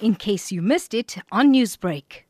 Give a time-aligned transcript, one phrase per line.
[0.00, 2.24] in case you missed it on Newsbreak.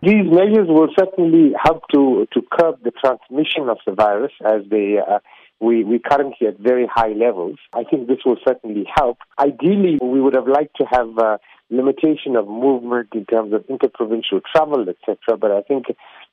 [0.00, 4.98] These measures will certainly help to, to curb the transmission of the virus as they
[4.98, 5.18] uh,
[5.60, 7.58] we, we currently at very high levels.
[7.72, 9.18] I think this will certainly help.
[9.38, 11.38] Ideally, we would have liked to have uh,
[11.70, 15.36] limitation of movement in terms of interprovincial travel, etc.
[15.38, 15.86] But I think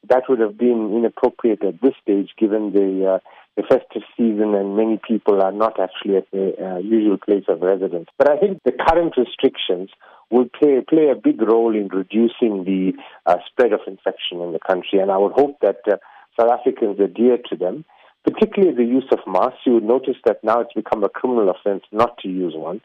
[0.09, 3.19] that would have been inappropriate at this stage, given the uh,
[3.55, 7.61] the festive season and many people are not actually at their uh, usual place of
[7.61, 8.09] residence.
[8.17, 9.89] But I think the current restrictions
[10.29, 12.93] will play play a big role in reducing the
[13.25, 15.97] uh, spread of infection in the country, and I would hope that uh,
[16.39, 17.85] South Africans adhere to them.
[18.25, 19.59] Particularly the use of masks.
[19.67, 22.81] You would notice that now it's become a criminal offense not to use one.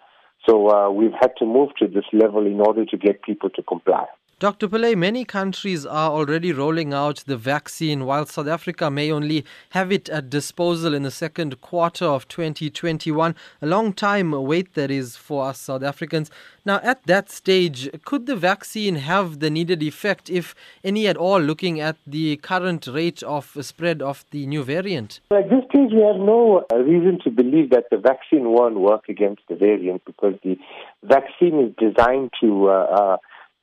[0.48, 3.62] So uh, we've had to move to this level in order to get people to
[3.62, 4.06] comply.
[4.40, 4.68] Dr.
[4.68, 9.92] Pillay, many countries are already rolling out the vaccine, while South Africa may only have
[9.92, 13.34] it at disposal in the second quarter of 2021.
[13.60, 16.30] A long time wait that is for us South Africans.
[16.64, 21.38] Now, at that stage, could the vaccine have the needed effect, if any at all,
[21.38, 25.20] looking at the current rate of spread of the new variant?
[25.32, 29.10] At this stage, we have no uh, reason to believe that the vaccine won't work
[29.10, 30.56] against the variant because the
[31.02, 32.70] vaccine is designed to.
[32.70, 33.16] Uh, uh,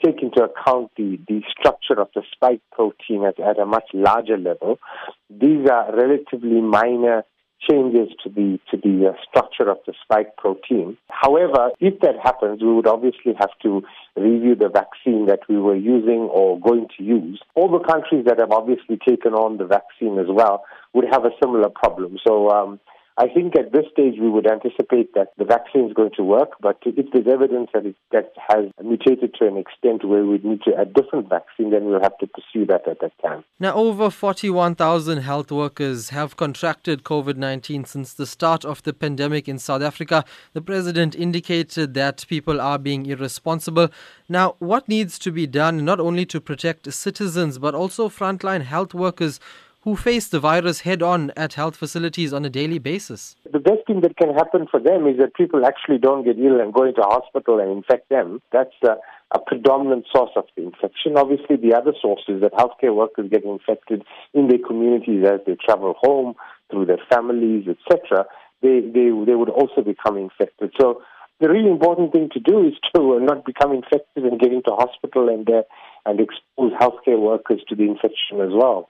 [0.04, 4.38] take into account the, the structure of the spike protein at, at a much larger
[4.38, 4.80] level.
[5.30, 7.24] These are relatively minor
[7.68, 10.98] changes to the to the uh, structure of the spike protein.
[11.10, 13.82] However, if that happens, we would obviously have to
[14.16, 17.42] review the vaccine that we were using or going to use.
[17.56, 21.32] All the countries that have obviously taken on the vaccine as well would have a
[21.42, 22.18] similar problem.
[22.26, 22.80] So um,
[23.20, 26.52] I think at this stage we would anticipate that the vaccine is going to work,
[26.62, 30.62] but if there's evidence that it that has mutated to an extent where we need
[30.64, 33.44] to add different vaccine, then we'll have to pursue that at that time.
[33.60, 39.48] Now, over 41,000 health workers have contracted COVID 19 since the start of the pandemic
[39.48, 40.24] in South Africa.
[40.54, 43.90] The president indicated that people are being irresponsible.
[44.30, 48.94] Now, what needs to be done not only to protect citizens but also frontline health
[48.94, 49.40] workers?
[49.88, 53.38] Who face the virus head on at health facilities on a daily basis?
[53.50, 56.60] The best thing that can happen for them is that people actually don't get ill
[56.60, 58.42] and go into hospital and infect them.
[58.52, 58.98] That's a,
[59.32, 61.16] a predominant source of the infection.
[61.16, 64.04] Obviously, the other source is that healthcare workers get infected
[64.34, 66.36] in their communities as they travel home
[66.70, 68.26] through their families, etc.
[68.62, 70.74] They, they, they would also become infected.
[70.82, 71.02] So
[71.40, 75.30] the really important thing to do is to not become infected and get into hospital
[75.30, 75.64] and uh,
[76.06, 78.90] and expose healthcare workers to the infection as well.